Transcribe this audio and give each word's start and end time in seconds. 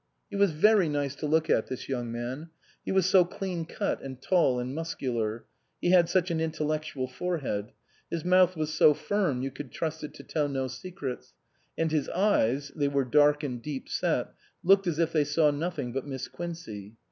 He 0.31 0.35
was 0.35 0.49
very 0.49 0.89
nice 0.89 1.13
to 1.17 1.27
look 1.27 1.47
at, 1.47 1.67
this 1.67 1.87
young 1.87 2.11
man. 2.11 2.49
He 2.83 2.91
was 2.91 3.05
so 3.05 3.23
clean 3.23 3.65
cut 3.65 4.01
and 4.01 4.19
tall 4.19 4.57
and 4.57 4.73
muscular; 4.73 5.45
he 5.79 5.91
had 5.91 6.09
such 6.09 6.31
an 6.31 6.41
intellectual 6.41 7.07
forehead; 7.07 7.71
his 8.09 8.25
mouth 8.25 8.55
was 8.57 8.73
so 8.73 8.95
firm, 8.95 9.43
you 9.43 9.51
could 9.51 9.71
trust 9.71 10.03
it 10.03 10.15
to 10.15 10.23
tell 10.23 10.49
no 10.49 10.67
secrets; 10.67 11.35
and 11.77 11.91
his 11.91 12.09
eyes 12.09 12.69
(they 12.75 12.87
were 12.87 13.05
dark 13.05 13.43
and 13.43 13.61
deep 13.61 13.87
set) 13.87 14.33
looked 14.63 14.87
as 14.87 14.97
if 14.97 15.11
they 15.13 15.23
saw 15.23 15.51
nothing 15.51 15.91
but 15.93 16.07
Miss 16.07 16.27
Quincey. 16.27 16.95